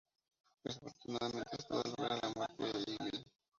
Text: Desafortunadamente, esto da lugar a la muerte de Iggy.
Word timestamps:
Desafortunadamente, 0.63 1.55
esto 1.59 1.73
da 1.79 1.89
lugar 1.91 2.11
a 2.13 2.27
la 2.27 2.33
muerte 2.57 2.63
de 2.79 2.91
Iggy. 2.93 3.25